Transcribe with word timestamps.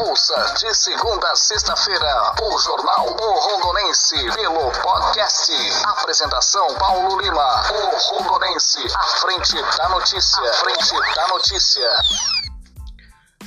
Ouça 0.00 0.54
de 0.58 0.72
segunda 0.74 1.28
a 1.28 1.34
sexta-feira 1.34 2.32
o 2.40 2.58
Jornal 2.58 3.06
O 3.20 3.32
Rondonense 3.32 4.14
pelo 4.32 4.70
podcast. 4.70 5.52
Apresentação 5.86 6.68
Paulo 6.76 7.20
Lima. 7.20 7.62
O 7.72 8.14
Rondonense, 8.14 8.78
à 8.94 9.02
frente 9.02 9.60
da 9.76 9.88
notícia. 9.88 10.48
À 10.48 10.52
frente 10.52 11.14
da 11.16 11.26
notícia. 11.28 12.47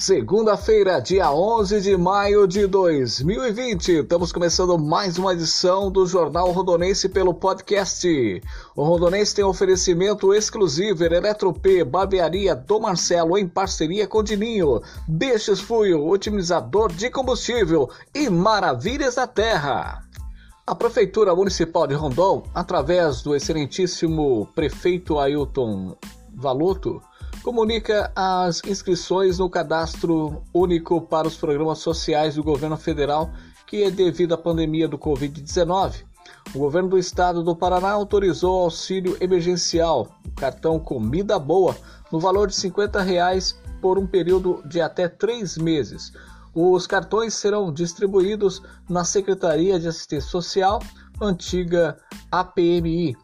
Segunda-feira, 0.01 0.99
dia 0.99 1.31
11 1.31 1.79
de 1.79 1.95
maio 1.95 2.47
de 2.47 2.65
2020. 2.65 3.99
Estamos 3.99 4.31
começando 4.31 4.75
mais 4.75 5.19
uma 5.19 5.31
edição 5.31 5.91
do 5.91 6.07
Jornal 6.07 6.49
Rondonense 6.49 7.07
pelo 7.07 7.35
podcast. 7.35 8.41
O 8.75 8.83
Rondonense 8.83 9.35
tem 9.35 9.45
oferecimento 9.45 10.33
exclusivo 10.33 11.03
Eletro 11.03 11.53
P, 11.53 11.83
Barbearia 11.83 12.55
do 12.55 12.79
Marcelo 12.79 13.37
em 13.37 13.47
parceria 13.47 14.07
com 14.07 14.23
Dininho, 14.23 14.81
Deixes 15.07 15.59
Fuio, 15.59 16.03
otimizador 16.07 16.91
de 16.91 17.07
combustível 17.11 17.87
e 18.11 18.27
Maravilhas 18.27 19.13
da 19.13 19.27
Terra. 19.27 20.03
A 20.65 20.73
Prefeitura 20.73 21.35
Municipal 21.35 21.85
de 21.85 21.93
Rondon, 21.93 22.41
através 22.55 23.21
do 23.21 23.35
excelentíssimo 23.35 24.49
prefeito 24.55 25.19
Ailton 25.19 25.95
Valuto, 26.33 26.99
comunica 27.43 28.11
as 28.15 28.61
inscrições 28.65 29.39
no 29.39 29.49
cadastro 29.49 30.43
único 30.53 31.01
para 31.01 31.27
os 31.27 31.35
programas 31.35 31.79
sociais 31.79 32.35
do 32.35 32.43
governo 32.43 32.77
federal, 32.77 33.31
que 33.65 33.83
é 33.83 33.91
devido 33.91 34.33
à 34.33 34.37
pandemia 34.37 34.87
do 34.87 34.97
Covid-19. 34.97 36.03
O 36.53 36.59
governo 36.59 36.89
do 36.89 36.97
estado 36.97 37.43
do 37.43 37.55
Paraná 37.55 37.91
autorizou 37.91 38.59
o 38.59 38.63
auxílio 38.65 39.17
emergencial, 39.19 40.07
o 40.25 40.31
cartão 40.31 40.79
Comida 40.79 41.39
Boa, 41.39 41.75
no 42.11 42.19
valor 42.19 42.47
de 42.47 42.55
50 42.55 43.01
reais 43.01 43.57
por 43.81 43.97
um 43.97 44.05
período 44.05 44.61
de 44.65 44.79
até 44.79 45.07
três 45.07 45.57
meses. 45.57 46.11
Os 46.53 46.85
cartões 46.85 47.33
serão 47.33 47.71
distribuídos 47.73 48.61
na 48.89 49.05
Secretaria 49.05 49.79
de 49.79 49.87
Assistência 49.87 50.29
Social, 50.29 50.79
antiga 51.21 51.97
APMI, 52.31 53.15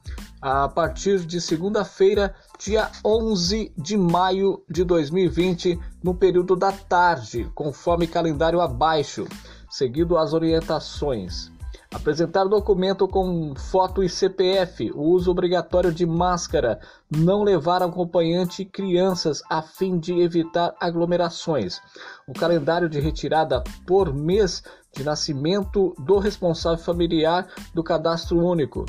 a 0.41 0.69
partir 0.69 1.19
de 1.19 1.41
segunda-feira, 1.41 2.33
dia 2.57 2.89
11 3.05 3.71
de 3.77 3.95
maio 3.95 4.63
de 4.69 4.83
2020, 4.83 5.79
no 6.03 6.15
período 6.15 6.55
da 6.55 6.71
tarde, 6.71 7.49
conforme 7.53 8.07
calendário 8.07 8.59
abaixo, 8.59 9.27
seguido 9.69 10.17
as 10.17 10.33
orientações. 10.33 11.51
Apresentar 11.93 12.43
documento 12.45 13.07
com 13.07 13.55
foto 13.55 14.03
e 14.03 14.09
CPF, 14.09 14.91
o 14.91 15.03
uso 15.03 15.31
obrigatório 15.31 15.93
de 15.93 16.05
máscara, 16.05 16.79
não 17.09 17.43
levar 17.43 17.81
acompanhante 17.81 18.63
e 18.63 18.65
crianças 18.65 19.41
a 19.49 19.61
fim 19.61 19.97
de 19.97 20.19
evitar 20.19 20.75
aglomerações. 20.79 21.79
O 22.27 22.33
calendário 22.33 22.89
de 22.89 22.99
retirada 22.99 23.63
por 23.85 24.13
mês 24.13 24.63
de 24.93 25.03
nascimento 25.03 25.95
do 25.97 26.17
responsável 26.17 26.83
familiar 26.83 27.47
do 27.73 27.83
cadastro 27.83 28.45
único. 28.45 28.85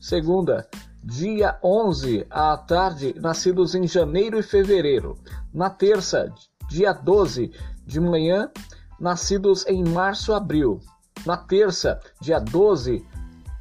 Segunda, 0.00 0.68
dia 1.02 1.58
11 1.62 2.26
à 2.30 2.56
tarde, 2.56 3.14
nascidos 3.18 3.74
em 3.74 3.86
janeiro 3.86 4.38
e 4.38 4.42
fevereiro. 4.42 5.18
Na 5.52 5.68
terça, 5.68 6.32
dia 6.68 6.92
12 6.92 7.52
de 7.84 8.00
manhã, 8.00 8.50
nascidos 9.00 9.66
em 9.66 9.82
março 9.82 10.30
e 10.30 10.34
abril. 10.34 10.80
Na 11.26 11.36
terça, 11.36 12.00
dia 12.20 12.38
12 12.38 13.04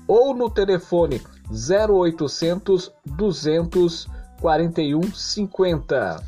ou 0.07 0.35
no 0.35 0.47
telefone 0.51 1.19
0800 1.49 2.91
200 3.03 4.07
41 4.39 5.01
50. 5.11 6.23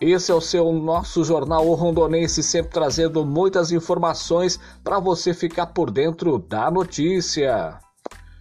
Esse 0.00 0.32
é 0.32 0.34
o 0.34 0.40
seu 0.40 0.72
nosso 0.72 1.22
jornal 1.22 1.68
o 1.68 1.74
Rondonense, 1.74 2.42
sempre 2.42 2.72
trazendo 2.72 3.24
muitas 3.26 3.70
informações 3.70 4.58
para 4.82 4.98
você 4.98 5.34
ficar 5.34 5.66
por 5.66 5.90
dentro 5.90 6.38
da 6.38 6.70
notícia. 6.70 7.78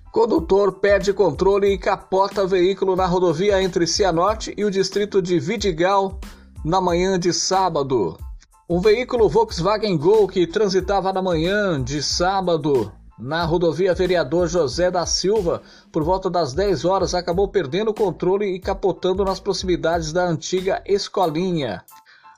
Condutor 0.09 0.79
perde 0.79 1.11
controle 1.11 1.67
e 1.67 1.77
capota 1.77 2.47
veículo 2.47 2.95
na 2.95 3.05
rodovia 3.05 3.61
entre 3.61 3.85
Cianorte 3.85 4.53
e 4.57 4.63
o 4.63 4.71
distrito 4.71 5.21
de 5.21 5.37
Vidigal 5.37 6.17
na 6.63 6.79
manhã 6.79 7.19
de 7.19 7.33
sábado. 7.33 8.17
Um 8.69 8.79
veículo 8.79 9.27
Volkswagen 9.27 9.97
Gol 9.97 10.27
que 10.29 10.47
transitava 10.47 11.11
na 11.11 11.21
manhã 11.21 11.83
de 11.83 12.01
sábado 12.01 12.91
na 13.19 13.44
rodovia 13.44 13.94
Vereador 13.94 14.47
José 14.47 14.90
da 14.90 15.06
Silva, 15.06 15.62
por 15.91 16.03
volta 16.03 16.30
das 16.30 16.53
10 16.53 16.85
horas, 16.85 17.13
acabou 17.13 17.47
perdendo 17.50 17.91
o 17.91 17.94
controle 17.94 18.46
e 18.46 18.59
capotando 18.59 19.25
nas 19.25 19.40
proximidades 19.40 20.13
da 20.13 20.25
antiga 20.25 20.81
escolinha. 20.85 21.84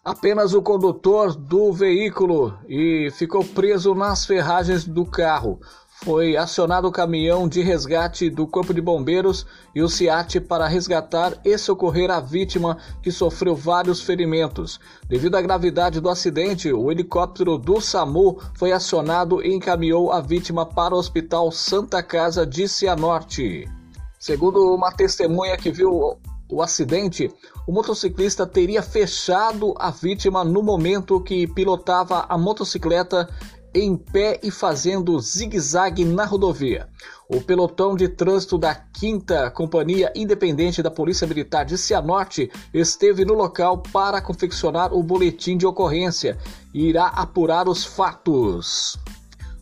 Apenas 0.03 0.55
o 0.55 0.61
condutor 0.63 1.35
do 1.35 1.71
veículo 1.71 2.57
e 2.67 3.11
ficou 3.11 3.45
preso 3.45 3.93
nas 3.93 4.25
ferragens 4.25 4.83
do 4.83 5.05
carro 5.05 5.59
foi 6.03 6.35
acionado 6.35 6.87
o 6.87 6.91
caminhão 6.91 7.47
de 7.47 7.61
resgate 7.61 8.27
do 8.27 8.47
Corpo 8.47 8.73
de 8.73 8.81
Bombeiros 8.81 9.45
e 9.75 9.83
o 9.83 9.87
SIAT 9.87 10.39
para 10.41 10.67
resgatar 10.67 11.39
e 11.45 11.55
socorrer 11.59 12.09
a 12.09 12.19
vítima 12.19 12.77
que 13.03 13.11
sofreu 13.11 13.55
vários 13.55 14.01
ferimentos. 14.01 14.79
Devido 15.07 15.35
à 15.35 15.41
gravidade 15.41 16.01
do 16.01 16.09
acidente, 16.09 16.73
o 16.73 16.91
helicóptero 16.91 17.55
do 17.55 17.79
SAMU 17.79 18.39
foi 18.55 18.71
acionado 18.71 19.45
e 19.45 19.53
encaminhou 19.53 20.11
a 20.11 20.19
vítima 20.19 20.65
para 20.65 20.95
o 20.95 20.97
Hospital 20.97 21.51
Santa 21.51 22.01
Casa 22.01 22.47
de 22.47 22.67
Cianorte. 22.67 23.69
Segundo 24.17 24.73
uma 24.73 24.91
testemunha 24.91 25.55
que 25.55 25.71
viu 25.71 26.17
o 26.49 26.61
acidente, 26.63 27.31
o 27.67 27.71
motociclista 27.71 28.45
teria 28.47 28.81
fechado 28.81 29.75
a 29.77 29.91
vítima 29.91 30.43
no 30.43 30.63
momento 30.63 31.21
que 31.21 31.45
pilotava 31.47 32.25
a 32.27 32.37
motocicleta 32.37 33.29
em 33.73 33.95
pé 33.95 34.39
e 34.43 34.51
fazendo 34.51 35.19
zigue-zague 35.19 36.03
na 36.03 36.25
rodovia. 36.25 36.87
O 37.29 37.39
pelotão 37.39 37.95
de 37.95 38.09
trânsito 38.09 38.57
da 38.57 38.75
5 38.93 39.51
Companhia 39.53 40.11
Independente 40.15 40.83
da 40.83 40.91
Polícia 40.91 41.25
Militar 41.25 41.65
de 41.65 41.77
Cianorte 41.77 42.51
esteve 42.73 43.23
no 43.23 43.33
local 43.33 43.77
para 43.77 44.21
confeccionar 44.21 44.93
o 44.93 45.01
boletim 45.01 45.57
de 45.57 45.65
ocorrência 45.65 46.37
e 46.73 46.89
irá 46.89 47.07
apurar 47.07 47.69
os 47.69 47.85
fatos. 47.85 48.99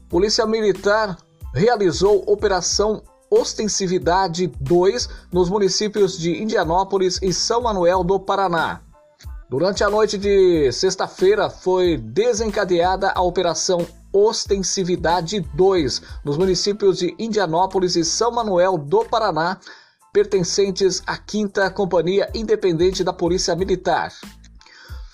Polícia 0.09 0.45
Militar 0.45 1.17
realizou 1.53 2.23
operação 2.25 3.03
Ostensividade 3.29 4.47
2 4.59 5.07
nos 5.31 5.49
municípios 5.49 6.17
de 6.17 6.41
Indianópolis 6.41 7.19
e 7.21 7.31
São 7.31 7.61
Manuel 7.61 8.03
do 8.03 8.19
Paraná. 8.19 8.81
Durante 9.47 9.83
a 9.83 9.89
noite 9.89 10.17
de 10.17 10.71
sexta-feira 10.71 11.49
foi 11.49 11.97
desencadeada 11.97 13.11
a 13.11 13.21
Operação 13.21 13.85
Ostensividade 14.11 15.39
2 15.53 16.01
nos 16.23 16.37
municípios 16.37 16.97
de 16.97 17.15
Indianópolis 17.19 17.95
e 17.95 18.03
São 18.03 18.31
Manuel 18.31 18.77
do 18.77 19.05
Paraná, 19.05 19.57
pertencentes 20.11 21.01
à 21.05 21.15
5 21.15 21.71
Companhia 21.73 22.29
Independente 22.33 23.03
da 23.03 23.13
Polícia 23.13 23.55
Militar. 23.55 24.11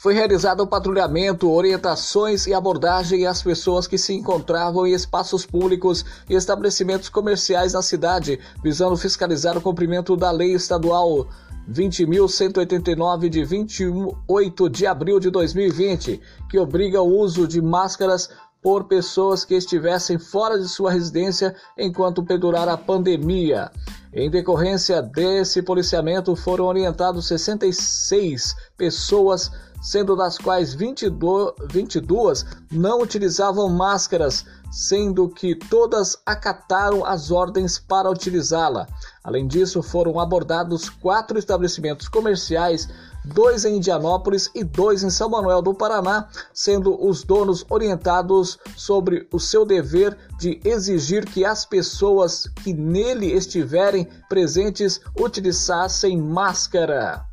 Foi 0.05 0.13
realizado 0.13 0.61
o 0.61 0.67
patrulhamento, 0.67 1.51
orientações 1.51 2.45
e 2.45 2.53
abordagem 2.53 3.25
às 3.25 3.41
pessoas 3.41 3.87
que 3.87 3.97
se 3.97 4.13
encontravam 4.13 4.85
em 4.85 4.93
espaços 4.93 5.47
públicos 5.47 6.05
e 6.29 6.35
estabelecimentos 6.35 7.09
comerciais 7.09 7.73
na 7.73 7.81
cidade, 7.81 8.39
visando 8.63 8.95
fiscalizar 8.95 9.57
o 9.57 9.61
cumprimento 9.61 10.15
da 10.15 10.29
Lei 10.29 10.53
Estadual 10.53 11.27
20.189 11.67 13.29
de 13.29 13.43
28 13.43 14.69
de 14.69 14.85
abril 14.85 15.19
de 15.19 15.31
2020, 15.31 16.21
que 16.49 16.59
obriga 16.59 17.01
o 17.01 17.19
uso 17.19 17.47
de 17.47 17.59
máscaras 17.59 18.29
por 18.65 18.85
pessoas 18.85 19.45
que 19.45 19.53
estivessem 19.53 20.17
fora 20.17 20.57
de 20.57 20.67
sua 20.67 20.91
residência 20.91 21.55
enquanto 21.77 22.23
perdurar 22.25 22.67
a 22.67 22.75
pandemia. 22.75 23.71
Em 24.11 24.27
decorrência 24.27 25.03
desse 25.03 25.61
policiamento, 25.61 26.35
foram 26.35 26.65
orientados 26.65 27.27
66 27.27 28.55
pessoas, 28.75 29.51
sendo 29.83 30.15
das 30.15 30.39
quais 30.39 30.73
22, 30.73 31.53
22 31.71 32.43
não 32.71 33.01
utilizavam 33.01 33.69
máscaras, 33.69 34.43
sendo 34.71 35.29
que 35.29 35.53
todas 35.53 36.17
acataram 36.25 37.05
as 37.05 37.29
ordens 37.29 37.77
para 37.77 38.09
utilizá-la. 38.09 38.87
Além 39.23 39.45
disso, 39.45 39.83
foram 39.83 40.19
abordados 40.19 40.89
quatro 40.89 41.37
estabelecimentos 41.37 42.07
comerciais 42.07 42.89
dois 43.25 43.65
em 43.65 43.77
Indianópolis 43.77 44.49
e 44.53 44.63
dois 44.63 45.03
em 45.03 45.09
São 45.09 45.29
Manuel 45.29 45.61
do 45.61 45.73
Paraná, 45.73 46.27
sendo 46.53 47.03
os 47.05 47.23
donos 47.23 47.65
orientados 47.69 48.59
sobre 48.75 49.27
o 49.31 49.39
seu 49.39 49.65
dever 49.65 50.17
de 50.39 50.59
exigir 50.63 51.25
que 51.25 51.43
as 51.43 51.65
pessoas 51.65 52.47
que 52.63 52.73
nele 52.73 53.31
estiverem 53.33 54.07
presentes 54.29 55.01
utilizassem 55.19 56.17
máscara. 56.17 57.25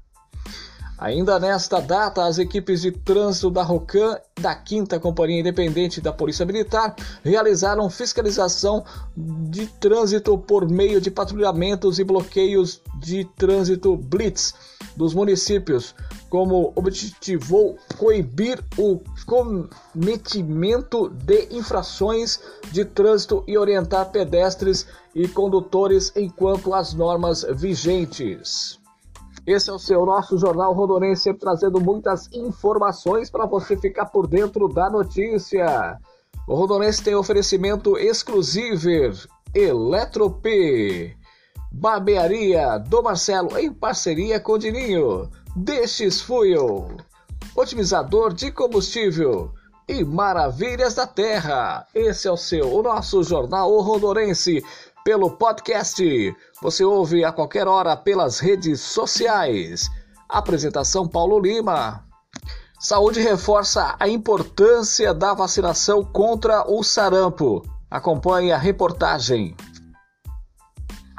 Ainda 1.03 1.37
nesta 1.41 1.81
data, 1.81 2.25
as 2.25 2.39
equipes 2.39 2.81
de 2.81 2.93
trânsito 2.93 3.51
da 3.51 3.65
ROCAM 3.65 4.17
da 4.41 4.57
5 4.65 5.01
Companhia 5.01 5.41
Independente 5.41 6.01
da 6.01 6.13
Polícia 6.13 6.47
Militar 6.47 6.95
realizaram 7.25 7.91
fiscalização 7.91 8.85
de 9.17 9.67
trânsito 9.67 10.39
por 10.39 10.71
meio 10.71 11.01
de 11.01 11.11
patrulhamentos 11.11 11.99
e 11.99 12.05
bloqueios 12.05 12.81
de 13.01 13.25
trânsito 13.37 13.97
blitz 13.97 14.55
dos 14.97 15.15
municípios, 15.15 15.95
como 16.29 16.73
objetivou 16.75 17.77
coibir 17.99 18.63
o 18.77 19.01
cometimento 19.27 21.09
de 21.09 21.49
infrações 21.51 22.41
de 22.71 22.85
trânsito 22.85 23.45
e 23.47 23.57
orientar 23.57 24.11
pedestres 24.11 24.87
e 25.15 25.29
condutores 25.29 26.13
enquanto 26.17 26.75
as 26.75 26.95
normas 26.95 27.45
vigentes. 27.55 28.81
Esse 29.47 29.71
é 29.71 29.73
o 29.73 29.79
seu 29.79 30.07
nosso 30.07 30.39
Jornal 30.39 30.73
Rondonense, 30.73 31.35
trazendo 31.35 31.81
muitas 31.81 32.29
informações 32.33 33.29
para 33.29 33.45
você 33.45 33.77
ficar 33.77 34.07
por 34.07 34.29
dentro 34.29 34.69
da 34.69 34.89
notícia. 34.89 35.99
O 36.47 36.55
Rondonense 36.55 37.03
tem 37.03 37.15
oferecimento 37.15 37.99
exclusivo 37.99 38.89
Eletrop, 39.55 40.47
Barbearia 41.75 42.79
do 42.79 43.03
Marcelo 43.03 43.59
em 43.59 43.73
parceria 43.73 44.39
com 44.39 44.59
Dininho, 44.59 45.29
Destes 45.57 46.21
Fuel, 46.21 46.97
Otimizador 47.57 48.33
de 48.35 48.53
Combustível 48.53 49.53
e 49.89 50.05
Maravilhas 50.05 50.95
da 50.95 51.07
Terra. 51.07 51.87
Esse 51.95 52.29
é 52.29 52.31
o 52.31 52.37
seu, 52.37 52.73
o 52.73 52.83
nosso 52.83 53.23
Jornal 53.23 53.81
Rondonense 53.81 54.63
pelo 55.03 55.31
podcast. 55.31 56.37
Você 56.61 56.85
ouve 56.85 57.25
a 57.25 57.33
qualquer 57.33 57.67
hora 57.67 57.97
pelas 57.97 58.39
redes 58.39 58.81
sociais. 58.81 59.89
Apresentação 60.29 61.09
Paulo 61.09 61.41
Lima. 61.41 62.05
Saúde 62.79 63.21
reforça 63.21 63.97
a 63.99 64.09
importância 64.09 65.15
da 65.15 65.35
vacinação 65.35 66.05
contra 66.05 66.71
o 66.71 66.83
sarampo. 66.83 67.63
Acompanhe 67.91 68.53
a 68.53 68.59
reportagem. 68.59 69.57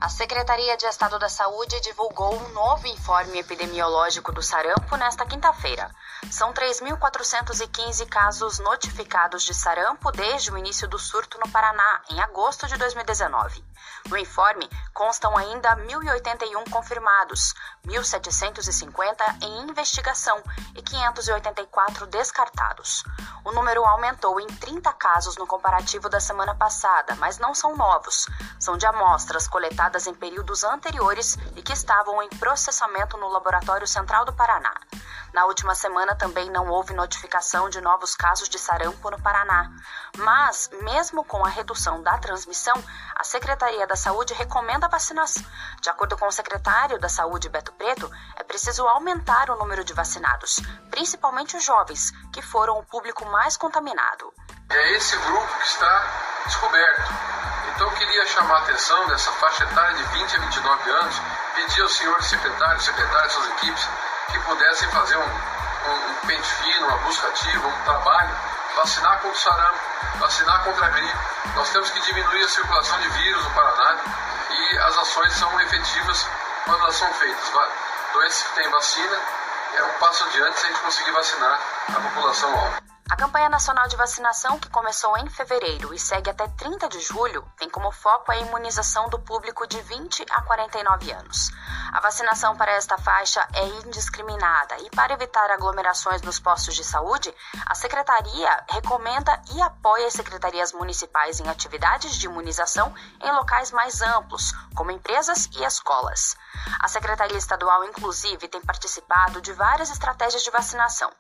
A 0.03 0.09
Secretaria 0.09 0.75
de 0.75 0.85
Estado 0.85 1.17
da 1.17 1.29
Saúde 1.29 1.79
divulgou 1.79 2.35
um 2.35 2.49
novo 2.49 2.85
informe 2.87 3.39
epidemiológico 3.39 4.33
do 4.33 4.41
sarampo 4.41 4.97
nesta 4.97 5.25
quinta-feira. 5.25 5.89
São 6.29 6.51
3.415 6.51 8.05
casos 8.09 8.59
notificados 8.59 9.43
de 9.43 9.53
sarampo 9.53 10.11
desde 10.11 10.51
o 10.51 10.57
início 10.57 10.89
do 10.89 10.99
surto 10.99 11.39
no 11.39 11.49
Paraná, 11.49 12.01
em 12.09 12.19
agosto 12.19 12.67
de 12.67 12.75
2019. 12.75 13.63
No 14.09 14.17
informe 14.17 14.69
constam 14.93 15.37
ainda 15.37 15.73
1.081 15.77 16.69
confirmados, 16.69 17.53
1.750 17.87 19.41
em 19.41 19.61
investigação 19.61 20.43
e 20.75 20.81
584 20.81 22.07
descartados. 22.07 23.03
O 23.45 23.51
número 23.51 23.85
aumentou 23.85 24.39
em 24.39 24.47
30 24.47 24.91
casos 24.93 25.37
no 25.37 25.47
comparativo 25.47 26.09
da 26.09 26.19
semana 26.19 26.55
passada, 26.55 27.15
mas 27.15 27.37
não 27.37 27.53
são 27.53 27.75
novos. 27.75 28.27
São 28.59 28.77
de 28.77 28.85
amostras 28.85 29.47
coletadas 29.47 29.92
em 30.07 30.13
períodos 30.13 30.63
anteriores 30.63 31.37
e 31.55 31.61
que 31.61 31.73
estavam 31.73 32.21
em 32.23 32.29
processamento 32.29 33.17
no 33.17 33.29
Laboratório 33.29 33.87
Central 33.87 34.25
do 34.25 34.33
Paraná. 34.33 34.73
Na 35.33 35.45
última 35.45 35.73
semana 35.73 36.15
também 36.15 36.49
não 36.51 36.67
houve 36.67 36.93
notificação 36.93 37.67
de 37.67 37.81
novos 37.81 38.15
casos 38.15 38.47
de 38.47 38.59
sarampo 38.59 39.09
no 39.09 39.19
Paraná. 39.19 39.71
Mas, 40.17 40.69
mesmo 40.83 41.23
com 41.23 41.43
a 41.43 41.49
redução 41.49 42.03
da 42.03 42.19
transmissão, 42.19 42.75
a 43.15 43.23
Secretaria 43.23 43.87
da 43.87 43.95
Saúde 43.95 44.35
recomenda 44.35 44.85
a 44.85 44.89
vacinação. 44.89 45.43
De 45.81 45.89
acordo 45.89 46.15
com 46.17 46.27
o 46.27 46.31
secretário 46.31 46.99
da 46.99 47.09
Saúde, 47.09 47.49
Beto 47.49 47.73
Preto, 47.73 48.09
é 48.35 48.43
preciso 48.43 48.87
aumentar 48.87 49.49
o 49.49 49.57
número 49.57 49.83
de 49.83 49.93
vacinados, 49.93 50.61
principalmente 50.91 51.57
os 51.57 51.63
jovens, 51.63 52.11
que 52.31 52.41
foram 52.41 52.77
o 52.77 52.85
público 52.85 53.25
mais 53.25 53.57
contaminado. 53.57 54.31
É 54.69 54.91
esse 54.95 55.17
grupo 55.17 55.57
que 55.57 55.65
está 55.65 56.43
descoberto. 56.45 57.52
Então 57.75 57.87
eu 57.87 57.93
queria 57.95 58.25
chamar 58.27 58.55
a 58.55 58.59
atenção 58.59 59.07
dessa 59.07 59.31
faixa 59.31 59.63
etária 59.63 59.95
de 59.95 60.03
20 60.03 60.35
a 60.35 60.39
29 60.39 60.89
anos, 60.91 61.21
pedir 61.55 61.81
aos 61.81 61.97
senhores 61.97 62.25
secretários, 62.27 62.85
secretários, 62.85 63.33
suas 63.33 63.47
equipes, 63.49 63.89
que 64.31 64.39
pudessem 64.41 64.89
fazer 64.91 65.17
um, 65.17 65.21
um, 65.21 66.11
um 66.11 66.15
pente 66.27 66.47
fino, 66.47 66.87
uma 66.87 66.97
busca 66.99 67.27
ativa, 67.27 67.67
um 67.67 67.83
trabalho, 67.83 68.29
vacinar 68.75 69.19
contra 69.21 69.37
o 69.37 69.41
sarampo, 69.41 69.79
vacinar 70.19 70.63
contra 70.63 70.85
a 70.85 70.89
gripe. 70.89 71.17
Nós 71.55 71.69
temos 71.71 71.89
que 71.89 71.99
diminuir 72.01 72.43
a 72.43 72.49
circulação 72.49 72.99
de 72.99 73.09
vírus 73.09 73.43
no 73.43 73.51
Paraná 73.51 73.97
e 74.51 74.77
as 74.77 74.97
ações 74.97 75.33
são 75.33 75.61
efetivas 75.61 76.27
quando 76.65 76.81
elas 76.81 76.95
são 76.95 77.11
feitas. 77.13 77.51
Doenças 78.13 78.43
que 78.43 78.55
têm 78.55 78.69
vacina 78.69 79.19
é 79.75 79.83
um 79.83 79.93
passo 79.93 80.23
adiante 80.25 80.59
se 80.59 80.65
a 80.65 80.69
gente 80.69 80.79
conseguir 80.81 81.11
vacinar 81.11 81.59
a 81.89 81.99
população 81.99 82.55
alta. 82.55 82.92
A 83.09 83.17
campanha 83.17 83.49
nacional 83.49 83.85
de 83.89 83.97
vacinação, 83.97 84.57
que 84.57 84.69
começou 84.69 85.17
em 85.17 85.29
fevereiro 85.29 85.93
e 85.93 85.99
segue 85.99 86.29
até 86.29 86.47
30 86.47 86.87
de 86.87 87.01
julho, 87.01 87.45
tem 87.57 87.69
como 87.69 87.91
foco 87.91 88.31
a 88.31 88.37
imunização 88.37 89.09
do 89.09 89.19
público 89.19 89.67
de 89.67 89.79
20 89.81 90.25
a 90.31 90.41
49 90.41 91.11
anos. 91.11 91.51
A 91.91 91.99
vacinação 91.99 92.55
para 92.55 92.71
esta 92.71 92.97
faixa 92.97 93.45
é 93.53 93.65
indiscriminada 93.85 94.77
e, 94.79 94.89
para 94.91 95.13
evitar 95.13 95.51
aglomerações 95.51 96.21
nos 96.21 96.39
postos 96.39 96.75
de 96.75 96.83
saúde, 96.83 97.35
a 97.65 97.75
Secretaria 97.75 98.63
recomenda 98.69 99.39
e 99.53 99.61
apoia 99.61 100.07
as 100.07 100.13
secretarias 100.13 100.71
municipais 100.71 101.41
em 101.41 101.49
atividades 101.49 102.15
de 102.15 102.27
imunização 102.27 102.95
em 103.21 103.31
locais 103.33 103.71
mais 103.71 104.01
amplos, 104.01 104.53
como 104.73 104.91
empresas 104.91 105.49
e 105.53 105.63
escolas. 105.65 106.37
A 106.79 106.87
Secretaria 106.87 107.37
Estadual, 107.37 107.83
inclusive, 107.83 108.47
tem 108.47 108.61
participado 108.61 109.41
de 109.41 109.51
várias 109.51 109.91
estratégias 109.91 110.41
de 110.41 110.51
vacinação. 110.51 111.11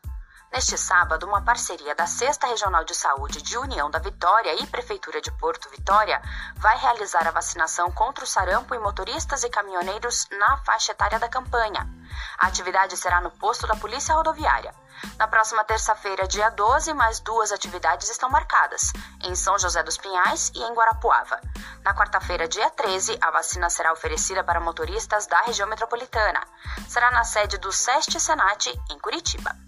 Neste 0.53 0.77
sábado, 0.77 1.25
uma 1.25 1.41
parceria 1.41 1.95
da 1.95 2.05
Sexta 2.05 2.45
Regional 2.45 2.83
de 2.83 2.93
Saúde 2.93 3.41
de 3.41 3.57
União 3.57 3.89
da 3.89 3.97
Vitória 3.97 4.53
e 4.61 4.67
Prefeitura 4.67 5.19
de 5.19 5.31
Porto 5.31 5.67
Vitória 5.71 6.21
vai 6.57 6.77
realizar 6.77 7.27
a 7.27 7.31
vacinação 7.31 7.89
contra 7.89 8.23
o 8.23 8.27
sarampo 8.27 8.75
em 8.75 8.79
motoristas 8.79 9.43
e 9.43 9.49
caminhoneiros 9.49 10.27
na 10.29 10.57
faixa 10.57 10.91
etária 10.91 11.17
da 11.17 11.27
campanha. 11.27 11.89
A 12.37 12.45
atividade 12.45 12.95
será 12.95 13.19
no 13.19 13.31
posto 13.31 13.65
da 13.65 13.75
Polícia 13.75 14.13
Rodoviária. 14.13 14.75
Na 15.17 15.27
próxima 15.27 15.63
terça-feira, 15.63 16.27
dia 16.27 16.51
12, 16.51 16.93
mais 16.93 17.19
duas 17.19 17.51
atividades 17.51 18.11
estão 18.11 18.29
marcadas, 18.29 18.93
em 19.23 19.33
São 19.33 19.57
José 19.57 19.81
dos 19.81 19.97
Pinhais 19.97 20.51
e 20.53 20.61
em 20.61 20.73
Guarapuava. 20.75 21.41
Na 21.83 21.95
quarta-feira, 21.95 22.47
dia 22.47 22.69
13, 22.69 23.17
a 23.19 23.31
vacina 23.31 23.71
será 23.71 23.91
oferecida 23.91 24.43
para 24.43 24.59
motoristas 24.59 25.25
da 25.25 25.41
região 25.41 25.67
metropolitana. 25.67 26.41
Será 26.87 27.09
na 27.09 27.23
sede 27.23 27.57
do 27.57 27.71
SEST 27.71 28.19
Senat, 28.19 28.67
em 28.91 28.99
Curitiba. 28.99 29.62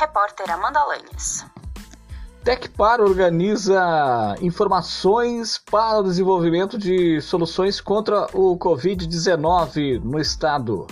Repórter 0.00 0.50
Amanda 0.50 0.82
Lanhes. 0.82 1.44
Tecpar 2.42 3.02
organiza 3.02 4.34
informações 4.40 5.58
para 5.70 5.98
o 5.98 6.02
desenvolvimento 6.02 6.78
de 6.78 7.20
soluções 7.20 7.82
contra 7.82 8.26
o 8.32 8.56
Covid-19 8.56 10.02
no 10.02 10.18
estado. 10.18 10.86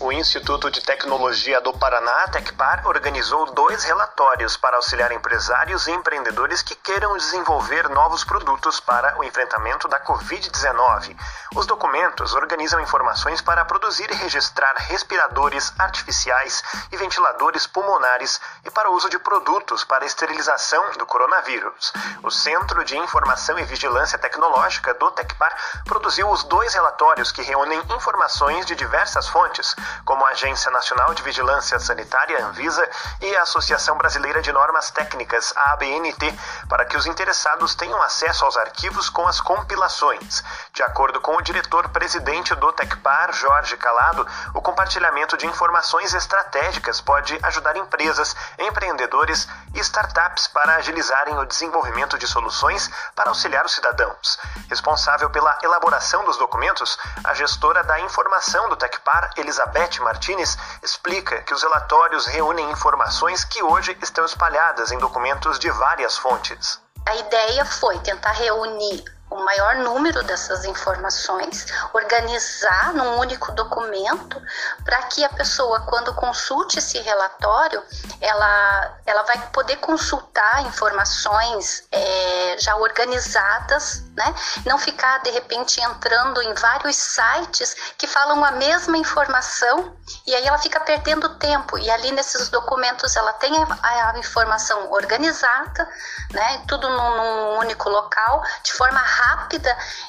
O 0.00 0.12
Instituto 0.12 0.70
de 0.70 0.80
Tecnologia 0.80 1.60
do 1.60 1.72
Paraná, 1.72 2.28
Tecpar, 2.28 2.86
organizou 2.86 3.46
dois 3.46 3.82
relatórios 3.82 4.56
para 4.56 4.76
auxiliar 4.76 5.10
empresários 5.10 5.88
e 5.88 5.90
empreendedores 5.90 6.62
que 6.62 6.76
queiram 6.76 7.16
desenvolver 7.16 7.88
novos 7.88 8.22
produtos 8.22 8.78
para 8.78 9.18
o 9.18 9.24
enfrentamento 9.24 9.88
da 9.88 9.98
Covid-19. 9.98 11.16
Os 11.56 11.66
documentos 11.66 12.32
organizam 12.32 12.80
informações 12.80 13.42
para 13.42 13.64
produzir 13.64 14.08
e 14.12 14.14
registrar 14.14 14.72
respiradores 14.76 15.72
artificiais 15.76 16.62
e 16.92 16.96
ventiladores 16.96 17.66
pulmonares 17.66 18.40
e 18.64 18.70
para 18.70 18.88
o 18.90 18.94
uso 18.94 19.10
de 19.10 19.18
produtos 19.18 19.82
para 19.82 20.06
esterilização 20.06 20.92
do 20.92 21.06
coronavírus. 21.06 21.92
O 22.22 22.30
Centro 22.30 22.84
de 22.84 22.96
Informação 22.96 23.58
e 23.58 23.64
Vigilância 23.64 24.18
Tecnológica 24.18 24.94
do 24.94 25.10
Tecpar 25.10 25.56
produziu 25.84 26.30
os 26.30 26.44
dois 26.44 26.72
relatórios 26.72 27.32
que 27.32 27.42
reúnem 27.42 27.82
informações 27.90 28.64
de 28.64 28.76
diversas 28.76 29.26
fontes 29.26 29.74
como 30.04 30.24
a 30.26 30.30
Agência 30.30 30.70
Nacional 30.70 31.14
de 31.14 31.22
Vigilância 31.22 31.78
Sanitária, 31.78 32.44
Anvisa, 32.46 32.88
e 33.20 33.36
a 33.36 33.42
Associação 33.42 33.96
Brasileira 33.96 34.42
de 34.42 34.52
Normas 34.52 34.90
Técnicas, 34.90 35.52
ABNT, 35.56 36.34
para 36.68 36.84
que 36.84 36.96
os 36.96 37.06
interessados 37.06 37.74
tenham 37.74 38.00
acesso 38.02 38.44
aos 38.44 38.56
arquivos 38.56 39.08
com 39.10 39.26
as 39.26 39.40
compilações. 39.40 40.42
De 40.78 40.84
acordo 40.84 41.20
com 41.20 41.34
o 41.34 41.42
diretor-presidente 41.42 42.54
do 42.54 42.72
Tecpar, 42.72 43.32
Jorge 43.32 43.76
Calado, 43.76 44.24
o 44.54 44.62
compartilhamento 44.62 45.36
de 45.36 45.44
informações 45.44 46.14
estratégicas 46.14 47.00
pode 47.00 47.36
ajudar 47.42 47.76
empresas, 47.76 48.36
empreendedores 48.56 49.48
e 49.74 49.80
startups 49.80 50.46
para 50.46 50.76
agilizarem 50.76 51.36
o 51.36 51.44
desenvolvimento 51.44 52.16
de 52.16 52.28
soluções 52.28 52.88
para 53.16 53.28
auxiliar 53.28 53.66
os 53.66 53.72
cidadãos. 53.72 54.38
Responsável 54.70 55.28
pela 55.30 55.58
elaboração 55.64 56.24
dos 56.24 56.36
documentos, 56.36 56.96
a 57.24 57.34
gestora 57.34 57.82
da 57.82 57.98
informação 57.98 58.68
do 58.68 58.76
Tecpar, 58.76 59.32
Elizabeth 59.36 59.98
Martinez, 59.98 60.56
explica 60.80 61.42
que 61.42 61.54
os 61.54 61.62
relatórios 61.64 62.24
reúnem 62.28 62.70
informações 62.70 63.42
que 63.42 63.64
hoje 63.64 63.98
estão 64.00 64.24
espalhadas 64.24 64.92
em 64.92 64.98
documentos 64.98 65.58
de 65.58 65.72
várias 65.72 66.16
fontes. 66.16 66.80
A 67.04 67.16
ideia 67.16 67.64
foi 67.64 67.98
tentar 67.98 68.30
reunir 68.30 69.17
o 69.30 69.44
maior 69.44 69.76
número 69.76 70.22
dessas 70.22 70.64
informações, 70.64 71.66
organizar 71.92 72.94
num 72.94 73.18
único 73.18 73.52
documento, 73.52 74.40
para 74.84 75.02
que 75.04 75.24
a 75.24 75.28
pessoa, 75.28 75.80
quando 75.80 76.14
consulte 76.14 76.78
esse 76.78 76.98
relatório, 77.00 77.82
ela, 78.20 78.98
ela 79.04 79.22
vai 79.24 79.38
poder 79.48 79.76
consultar 79.76 80.62
informações 80.62 81.86
é, 81.92 82.56
já 82.58 82.76
organizadas, 82.76 84.02
né? 84.16 84.34
Não 84.64 84.78
ficar 84.78 85.18
de 85.18 85.30
repente 85.30 85.80
entrando 85.80 86.40
em 86.42 86.54
vários 86.54 86.96
sites 86.96 87.76
que 87.96 88.06
falam 88.06 88.44
a 88.44 88.52
mesma 88.52 88.96
informação 88.96 89.94
e 90.26 90.34
aí 90.34 90.46
ela 90.46 90.58
fica 90.58 90.80
perdendo 90.80 91.36
tempo. 91.36 91.78
E 91.78 91.90
ali 91.90 92.12
nesses 92.12 92.48
documentos 92.48 93.14
ela 93.14 93.32
tem 93.34 93.52
a, 93.56 94.10
a 94.10 94.18
informação 94.18 94.90
organizada, 94.90 95.88
né? 96.32 96.62
Tudo 96.66 96.88
num, 96.88 97.16
num 97.16 97.58
único 97.58 97.88
local, 97.88 98.42
de 98.62 98.72
forma 98.72 98.98
rápida 98.98 99.17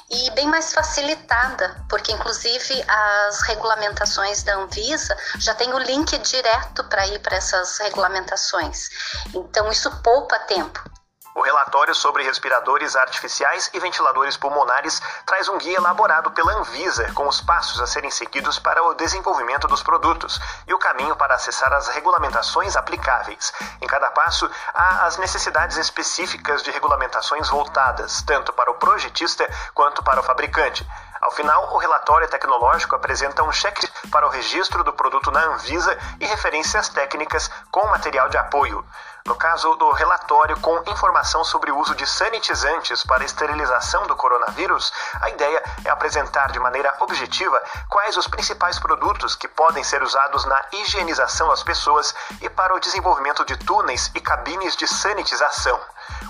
e 0.09 0.31
bem 0.31 0.47
mais 0.47 0.73
facilitada, 0.73 1.75
porque 1.89 2.11
inclusive 2.11 2.83
as 2.87 3.41
regulamentações 3.41 4.43
da 4.43 4.55
Anvisa 4.55 5.15
já 5.37 5.53
tem 5.53 5.73
o 5.73 5.79
link 5.79 6.17
direto 6.19 6.83
para 6.85 7.07
ir 7.07 7.19
para 7.19 7.37
essas 7.37 7.77
regulamentações. 7.79 8.89
Então 9.33 9.71
isso 9.71 9.89
poupa 10.01 10.37
tempo. 10.39 10.98
O 11.35 11.41
relatório 11.41 11.93
sobre 11.93 12.23
respiradores 12.23 12.95
artificiais 12.95 13.69
e 13.73 13.79
ventiladores 13.79 14.35
pulmonares 14.35 14.99
traz 15.25 15.47
um 15.47 15.57
guia 15.57 15.77
elaborado 15.77 16.31
pela 16.31 16.53
Anvisa 16.53 17.11
com 17.13 17.27
os 17.27 17.39
passos 17.39 17.79
a 17.79 17.87
serem 17.87 18.09
seguidos 18.09 18.57
para 18.57 18.83
o 18.83 18.95
desenvolvimento 18.95 19.67
dos 19.67 19.83
produtos 19.83 20.39
e 20.67 20.73
o 20.73 20.79
caminho 20.79 21.15
para 21.15 21.35
acessar 21.35 21.71
as 21.73 21.87
regulamentações 21.89 22.75
aplicáveis. 22.75 23.53
Em 23.79 23.87
cada 23.87 24.09
passo, 24.11 24.49
há 24.73 25.05
as 25.05 25.17
necessidades 25.17 25.77
específicas 25.77 26.63
de 26.63 26.71
regulamentações 26.71 27.47
voltadas 27.47 28.23
tanto 28.23 28.51
para 28.51 28.71
o 28.71 28.75
projetista 28.75 29.47
quanto 29.73 30.03
para 30.03 30.19
o 30.19 30.23
fabricante. 30.23 30.85
Ao 31.21 31.31
final, 31.31 31.73
o 31.73 31.77
relatório 31.77 32.29
tecnológico 32.29 32.95
apresenta 32.95 33.43
um 33.43 33.51
cheque 33.51 33.87
para 34.09 34.25
o 34.25 34.29
registro 34.29 34.83
do 34.83 34.93
produto 34.93 35.31
na 35.31 35.43
Anvisa 35.43 35.97
e 36.19 36.25
referências 36.25 36.89
técnicas 36.89 37.51
com 37.69 37.85
material 37.87 38.29
de 38.29 38.37
apoio. 38.37 38.85
No 39.25 39.35
caso 39.35 39.75
do 39.75 39.91
relatório 39.91 40.59
com 40.59 40.81
informação 40.87 41.43
sobre 41.43 41.71
o 41.71 41.77
uso 41.77 41.93
de 41.95 42.07
sanitizantes 42.07 43.03
para 43.03 43.23
esterilização 43.23 44.07
do 44.07 44.15
coronavírus, 44.15 44.91
a 45.21 45.29
ideia 45.29 45.61
é 45.85 45.89
apresentar 45.89 46.51
de 46.51 46.59
maneira 46.59 46.93
objetiva 46.99 47.61
quais 47.89 48.17
os 48.17 48.27
principais 48.27 48.79
produtos 48.79 49.35
que 49.35 49.47
podem 49.47 49.83
ser 49.83 50.01
usados 50.01 50.45
na 50.45 50.65
higienização 50.73 51.49
das 51.49 51.63
pessoas 51.63 52.15
e 52.41 52.49
para 52.49 52.75
o 52.75 52.79
desenvolvimento 52.79 53.45
de 53.45 53.55
túneis 53.57 54.11
e 54.15 54.21
cabines 54.21 54.75
de 54.75 54.87
sanitização. 54.87 55.79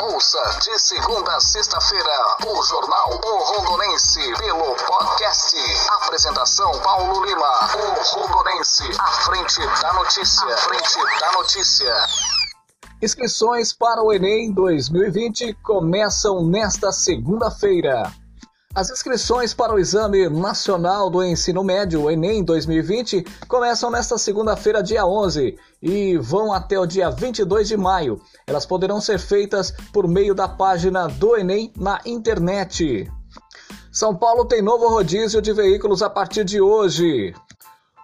Ouça 0.00 0.38
de 0.62 0.78
segunda 0.78 1.34
a 1.34 1.40
sexta-feira 1.40 2.36
o 2.46 2.62
Jornal 2.62 3.20
O 3.24 3.38
Rondonense 3.38 4.20
pelo 4.38 4.76
podcast. 4.76 5.56
Apresentação 5.90 6.70
Paulo 6.82 7.24
Lima. 7.24 7.50
O 7.74 8.20
Rondonense, 8.20 8.84
à 8.98 9.06
frente 9.06 9.60
da 9.80 9.92
notícia. 9.94 10.54
À 10.54 10.56
frente 10.56 11.20
da 11.20 11.32
notícia. 11.32 11.94
Inscrições 13.02 13.72
para 13.72 14.02
o 14.02 14.12
Enem 14.12 14.52
2020 14.52 15.54
começam 15.64 16.46
nesta 16.46 16.92
segunda-feira. 16.92 18.21
As 18.74 18.88
inscrições 18.88 19.52
para 19.52 19.74
o 19.74 19.78
Exame 19.78 20.30
Nacional 20.30 21.10
do 21.10 21.22
Ensino 21.22 21.62
Médio, 21.62 22.10
Enem 22.10 22.42
2020, 22.42 23.22
começam 23.46 23.90
nesta 23.90 24.16
segunda-feira, 24.16 24.82
dia 24.82 25.04
11, 25.04 25.58
e 25.82 26.16
vão 26.16 26.54
até 26.54 26.78
o 26.78 26.86
dia 26.86 27.10
22 27.10 27.68
de 27.68 27.76
maio. 27.76 28.18
Elas 28.46 28.64
poderão 28.64 28.98
ser 28.98 29.18
feitas 29.18 29.74
por 29.92 30.08
meio 30.08 30.34
da 30.34 30.48
página 30.48 31.06
do 31.06 31.36
Enem 31.36 31.70
na 31.76 32.00
internet. 32.06 33.12
São 33.92 34.16
Paulo 34.16 34.46
tem 34.46 34.62
novo 34.62 34.88
rodízio 34.88 35.42
de 35.42 35.52
veículos 35.52 36.02
a 36.02 36.08
partir 36.08 36.42
de 36.42 36.58
hoje. 36.58 37.34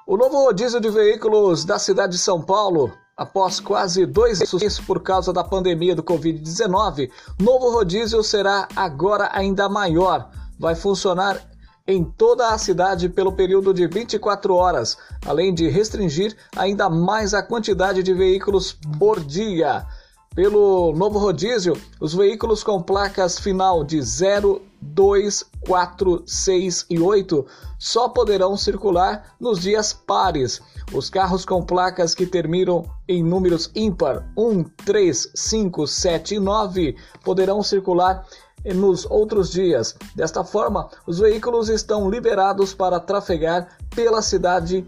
O 0.07 0.19
novo 0.19 0.37
rodízio 0.45 0.81
de 0.81 0.91
veículos 0.91 1.65
da 1.65 1.79
cidade 1.79 2.13
de 2.13 2.19
São 2.19 2.43
Paulo 2.43 2.93
Após 3.19 3.59
quase 3.59 4.07
dois 4.07 4.41
anos 4.41 4.79
por 4.79 5.03
causa 5.03 5.33
da 5.33 5.43
pandemia 5.43 5.93
do 5.93 6.05
Covid-19, 6.05 7.11
novo 7.41 7.69
rodízio 7.73 8.23
será 8.23 8.69
agora 8.77 9.29
ainda 9.33 9.69
maior 9.69 10.31
vai 10.59 10.75
funcionar 10.75 11.41
em 11.87 12.05
toda 12.05 12.53
a 12.53 12.59
cidade 12.59 13.09
pelo 13.09 13.33
período 13.33 13.73
de 13.73 13.87
24 13.87 14.55
horas, 14.55 14.99
além 15.25 15.55
de 15.55 15.69
restringir 15.69 16.37
ainda 16.55 16.91
mais 16.91 17.33
a 17.33 17.43
quantidade 17.43 18.03
de 18.03 18.12
veículos 18.12 18.77
por 18.99 19.21
dia. 19.21 19.87
Pelo 20.35 20.93
novo 20.93 21.19
rodízio, 21.19 21.77
os 21.99 22.15
veículos 22.15 22.62
com 22.62 22.83
placas 22.83 23.38
final 23.38 23.83
de 23.83 24.00
0, 24.03 24.62
2, 24.81 25.45
4, 25.67 26.23
6 26.27 26.87
e 26.91 27.00
8 27.00 27.45
só 27.79 28.09
poderão 28.09 28.57
circular 28.57 29.35
nos 29.41 29.59
dias 29.59 29.93
pares. 29.93 30.61
Os 30.93 31.11
carros 31.11 31.45
com 31.45 31.65
placas 31.65 32.15
que 32.15 32.27
terminam 32.27 32.85
em 33.09 33.25
números 33.25 33.71
ímpar 33.75 34.31
1, 34.37 34.62
3, 34.85 35.31
5, 35.35 35.87
7 35.87 36.35
e 36.37 36.38
9 36.38 36.97
poderão 37.25 37.62
circular 37.62 38.25
nos 38.65 39.07
outros 39.07 39.50
dias. 39.50 39.97
Desta 40.15 40.45
forma, 40.45 40.88
os 41.07 41.19
veículos 41.19 41.69
estão 41.69 42.11
liberados 42.11 42.75
para 42.75 43.00
trafegar 43.00 43.69
pela 43.95 44.23
cidade 44.23 44.87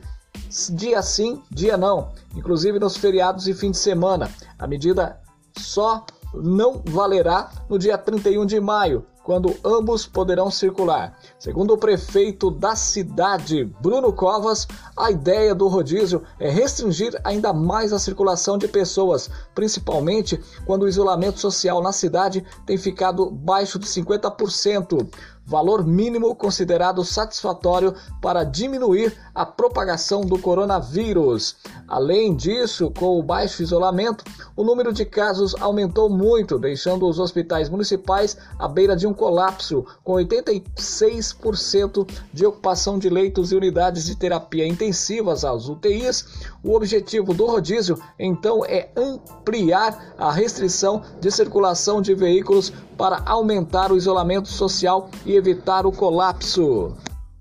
dia 0.73 1.01
sim, 1.03 1.43
dia 1.51 1.77
não, 1.77 2.13
inclusive 2.35 2.79
nos 2.79 2.97
feriados 2.97 3.47
e 3.47 3.55
fim 3.55 3.71
de 3.71 3.79
semana. 3.79 4.31
A 4.59 4.67
medida 4.67 5.21
só 5.57 6.05
não 6.35 6.83
valerá 6.85 7.51
no 7.69 7.79
dia 7.79 7.97
31 7.97 8.47
de 8.47 8.61
maio, 8.61 9.05
quando 9.31 9.57
ambos 9.65 10.09
poderão 10.09 10.51
circular. 10.51 11.17
Segundo 11.39 11.73
o 11.75 11.79
prefeito 11.79 12.51
da 12.51 12.75
cidade, 12.75 13.65
Bruno 13.81 14.13
Covas, 14.13 14.67
a 14.97 15.09
ideia 15.09 15.55
do 15.55 15.69
rodízio 15.69 16.25
é 16.41 16.51
restringir 16.51 17.17
ainda 17.23 17.53
mais 17.53 17.93
a 17.93 17.99
circulação 18.01 18.59
de 18.59 18.67
pessoas, 18.67 19.31
principalmente 19.55 20.41
quando 20.67 20.83
o 20.83 20.89
isolamento 20.89 21.39
social 21.39 21.81
na 21.81 21.93
cidade 21.93 22.45
tem 22.67 22.77
ficado 22.77 23.31
baixo 23.31 23.79
de 23.79 23.87
50% 23.87 25.09
valor 25.51 25.85
mínimo 25.85 26.35
considerado 26.35 27.05
satisfatório 27.05 27.93
para 28.23 28.45
diminuir 28.45 29.17
a 29.41 29.47
propagação 29.47 30.21
do 30.21 30.39
coronavírus. 30.39 31.57
Além 31.89 32.37
disso, 32.37 32.91
com 32.91 33.19
o 33.19 33.23
baixo 33.23 33.63
isolamento, 33.63 34.23
o 34.55 34.63
número 34.63 34.93
de 34.93 35.07
casos 35.07 35.55
aumentou 35.59 36.11
muito, 36.11 36.59
deixando 36.59 37.09
os 37.09 37.19
hospitais 37.19 37.71
municipais 37.71 38.37
à 38.59 38.69
beira 38.69 38.95
de 38.95 39.07
um 39.07 39.15
colapso, 39.15 39.87
com 40.05 40.13
86% 40.13 42.07
de 42.35 42.45
ocupação 42.45 42.99
de 42.99 43.09
leitos 43.09 43.51
e 43.51 43.57
unidades 43.57 44.05
de 44.05 44.15
terapia 44.15 44.69
intensivas 44.69 45.43
UTIs. 45.71 46.27
O 46.63 46.75
objetivo 46.77 47.33
do 47.33 47.47
rodízio, 47.47 47.99
então, 48.19 48.63
é 48.67 48.91
ampliar 48.95 50.13
a 50.19 50.31
restrição 50.31 51.01
de 51.19 51.31
circulação 51.31 52.03
de 52.03 52.15
veículos 52.15 52.71
para 52.95 53.23
aumentar 53.25 53.91
o 53.91 53.97
isolamento 53.97 54.49
social 54.49 55.09
e 55.25 55.35
evitar 55.35 55.87
o 55.87 55.93
colapso. 55.93 56.95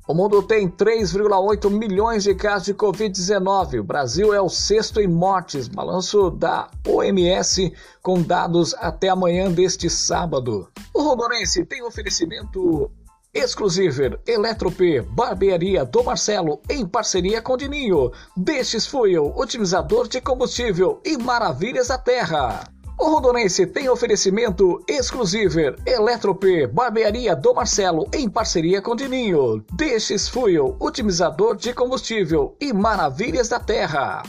O 0.09 0.13
mundo 0.15 0.41
tem 0.41 0.67
3,8 0.67 1.69
milhões 1.69 2.23
de 2.23 2.33
casos 2.33 2.65
de 2.65 2.73
Covid-19. 2.73 3.79
O 3.79 3.83
Brasil 3.83 4.33
é 4.33 4.41
o 4.41 4.49
sexto 4.49 4.99
em 4.99 5.07
mortes. 5.07 5.67
Balanço 5.67 6.31
da 6.31 6.67
OMS 6.87 7.71
com 8.01 8.19
dados 8.19 8.73
até 8.79 9.09
amanhã 9.09 9.51
deste 9.51 9.87
sábado. 9.87 10.67
O 10.95 11.03
Rondonense 11.03 11.63
tem 11.63 11.83
oferecimento 11.83 12.89
exclusivo 13.31 14.19
Eletro 14.25 14.71
P, 14.71 14.99
Barbearia 15.03 15.85
do 15.85 16.03
Marcelo, 16.03 16.59
em 16.67 16.87
parceria 16.87 17.39
com 17.39 17.55
Dininho, 17.55 18.11
Destes 18.35 18.87
Fuel, 18.87 19.31
otimizador 19.37 20.07
de 20.07 20.19
combustível 20.19 20.99
e 21.05 21.19
Maravilhas 21.19 21.89
da 21.89 21.99
Terra. 21.99 22.63
O 22.99 23.11
Rondonense 23.11 23.65
tem 23.65 23.87
oferecimento 23.87 24.83
exclusivo 24.85 25.57
Eletrop, 25.85 26.67
Barbearia 26.67 27.33
do 27.33 27.53
Marcelo, 27.53 28.05
em 28.13 28.29
parceria 28.29 28.81
com 28.81 28.93
Dininho, 28.93 29.63
Deixes 29.71 30.27
Fuel, 30.27 30.75
otimizador 30.81 31.55
de 31.55 31.73
combustível 31.73 32.57
e 32.59 32.73
Maravilhas 32.73 33.47
da 33.47 33.57
Terra. 33.57 34.21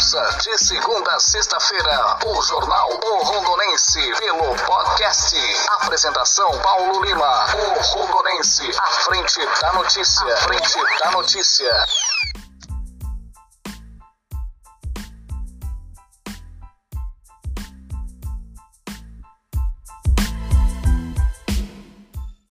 Ouça 0.00 0.38
de 0.38 0.56
segunda 0.56 1.14
a 1.14 1.20
sexta-feira 1.20 2.16
o 2.24 2.40
Jornal 2.40 2.88
O 3.04 3.22
Rondonense 3.22 4.00
pelo 4.18 4.56
podcast. 4.64 5.36
Apresentação 5.68 6.50
Paulo 6.62 7.04
Lima. 7.04 7.44
O 7.54 7.82
Rondonense, 7.82 8.66
à 8.78 8.86
frente 8.86 9.46
da 9.60 9.74
notícia. 9.74 10.32
À 10.32 10.36
frente 10.38 10.78
da 11.04 11.10
notícia. 11.10 11.86